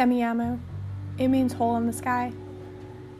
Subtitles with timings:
[0.00, 0.58] Semiahmoo.
[1.18, 2.32] It means hole in the sky.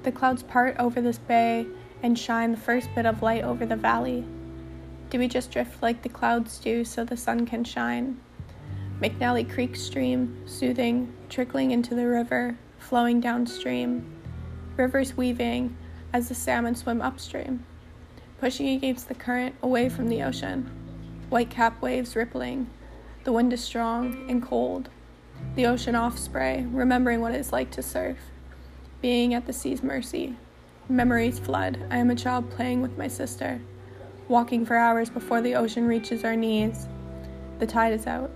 [0.03, 1.67] The clouds part over this bay
[2.03, 4.25] and shine the first bit of light over the valley.
[5.11, 8.19] Do we just drift like the clouds do so the sun can shine?
[8.99, 14.11] McNally Creek stream, soothing, trickling into the river, flowing downstream.
[14.79, 15.77] Rivers weaving
[16.15, 17.63] as the salmon swim upstream,
[18.39, 20.71] pushing against the current away from the ocean.
[21.29, 22.71] White cap waves rippling.
[23.25, 24.89] The wind is strong and cold.
[25.57, 28.19] The ocean off spray, remembering what it's like to surf.
[29.01, 30.37] Being at the sea's mercy.
[30.89, 31.79] Memories flood.
[31.91, 33.61] I am a child playing with my sister.
[34.29, 36.87] Walking for hours before the ocean reaches our knees.
[37.59, 38.31] The tide is out.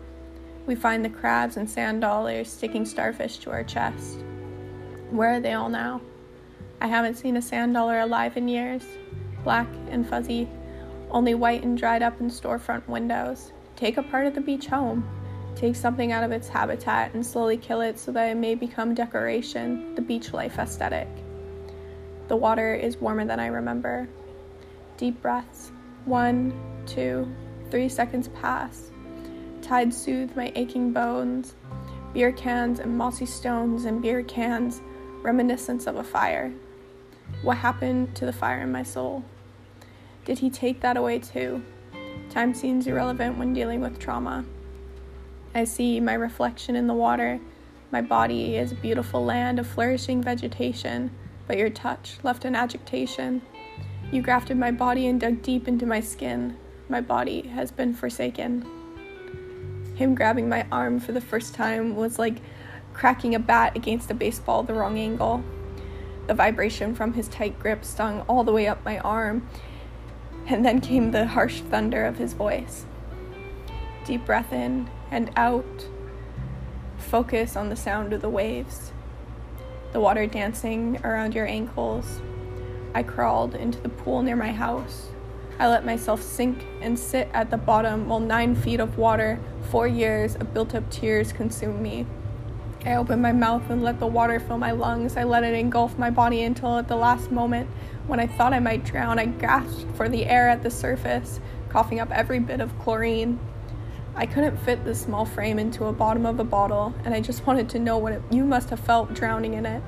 [0.67, 4.19] We find the crabs and sand dollars sticking starfish to our chest.
[5.11, 6.01] Where are they all now?
[6.81, 8.85] I haven't seen a sand dollar alive in years.
[9.45, 10.49] Black and fuzzy,
[11.11, 13.53] only white and dried up in storefront windows.
[13.77, 15.09] Take a part of the beach home.
[15.57, 18.95] Take something out of its habitat and slowly kill it so that it may become
[18.95, 21.09] decoration, the beach life aesthetic.
[22.29, 24.09] The water is warmer than I remember.
[24.97, 25.71] Deep breaths.
[26.07, 26.53] One,
[26.87, 27.33] two,
[27.71, 28.91] three seconds pass.
[29.63, 31.55] Tide soothe my aching bones.
[32.13, 34.83] Beer cans and mossy stones and beer cans,
[35.23, 36.53] reminiscence of a fire.
[37.43, 39.25] What happened to the fire in my soul?
[40.25, 41.63] Did he take that away too?
[42.31, 44.45] Time seems irrelevant when dealing with trauma.
[45.57, 47.39] I see my reflection in the water.
[47.93, 51.13] My body is a beautiful land of flourishing vegetation,
[51.47, 53.41] but your touch left an agitation.
[54.11, 56.57] You grafted my body and dug deep into my skin.
[56.89, 58.67] My body has been forsaken.
[59.95, 62.39] Him grabbing my arm for the first time was like
[62.93, 65.45] cracking a bat against a baseball the wrong angle.
[66.27, 69.49] The vibration from his tight grip stung all the way up my arm,
[70.47, 72.87] and then came the harsh thunder of his voice.
[74.05, 75.87] Deep breath in and out.
[76.99, 78.93] Focus on the sound of the waves,
[79.93, 82.21] the water dancing around your ankles.
[82.95, 85.11] I crawled into the pool near my house.
[85.61, 89.39] I let myself sink and sit at the bottom while nine feet of water,
[89.71, 92.07] four years of built up tears consumed me.
[92.85, 95.17] I opened my mouth and let the water fill my lungs.
[95.17, 97.71] I let it engulf my body until at the last moment,
[98.09, 102.01] when I thought I might drown, I gasped for the air at the surface, coughing
[102.01, 103.39] up every bit of chlorine.
[104.17, 107.47] I couldn't fit the small frame into a bottom of a bottle, and I just
[107.47, 109.83] wanted to know what it, you must have felt drowning in it.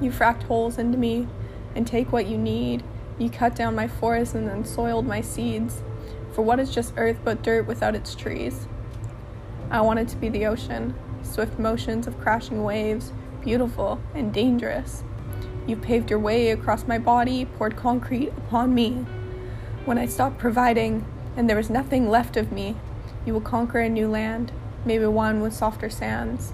[0.00, 1.28] You fracked holes into me
[1.74, 2.82] and take what you need
[3.18, 5.82] you cut down my forest and then soiled my seeds.
[6.32, 8.66] For what is just earth but dirt without its trees?
[9.70, 15.04] I wanted to be the ocean, swift motions of crashing waves, beautiful and dangerous.
[15.66, 19.06] You paved your way across my body, poured concrete upon me.
[19.84, 22.76] When I stopped providing and there was nothing left of me,
[23.26, 24.52] you will conquer a new land,
[24.84, 26.52] maybe one with softer sands.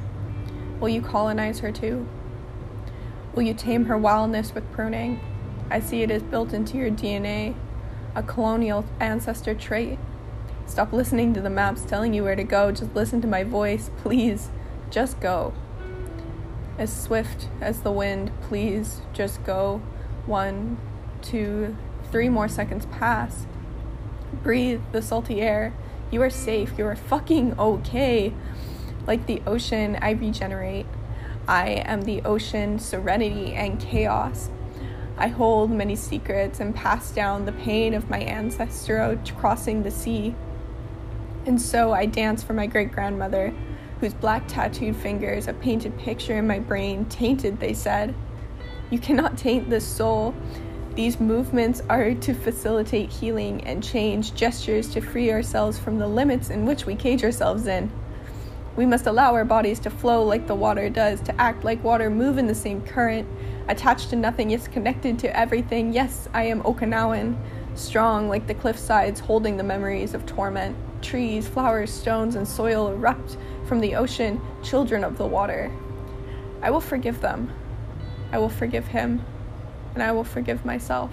[0.81, 2.07] Will you colonize her too?
[3.35, 5.21] Will you tame her wildness with pruning?
[5.71, 7.55] I see it is built into your DNA,
[8.15, 9.99] a colonial ancestor trait.
[10.67, 12.73] Stop listening to the maps telling you where to go.
[12.73, 13.91] Just listen to my voice.
[14.03, 14.51] Please,
[14.91, 15.53] just go.
[16.79, 19.83] As swift as the wind, please just go.
[20.25, 20.79] One,
[21.21, 21.77] two,
[22.11, 23.47] three more seconds pass.
[24.33, 25.73] Breathe the salty air.
[26.11, 26.79] You are safe.
[26.79, 28.33] You are fucking okay.
[29.07, 30.87] Like the ocean, I regenerate.
[31.49, 34.51] I am the ocean, serenity and chaos.
[35.17, 40.35] I hold many secrets and pass down the pain of my ancestor crossing the sea.
[41.45, 43.53] And so I dance for my great grandmother,
[44.01, 48.15] whose black tattooed fingers, a painted picture in my brain, tainted, they said.
[48.91, 50.35] You cannot taint this soul.
[51.01, 56.51] These movements are to facilitate healing and change, gestures to free ourselves from the limits
[56.51, 57.91] in which we cage ourselves in.
[58.77, 62.11] We must allow our bodies to flow like the water does, to act like water,
[62.11, 63.27] move in the same current,
[63.67, 65.95] attached to nothing, yet connected to everything.
[65.95, 67.35] Yes, I am Okinawan,
[67.77, 70.77] strong like the cliff sides, holding the memories of torment.
[71.01, 75.73] Trees, flowers, stones, and soil erupt from the ocean, children of the water.
[76.61, 77.51] I will forgive them.
[78.33, 79.25] I will forgive him,
[79.95, 81.13] and I will forgive myself.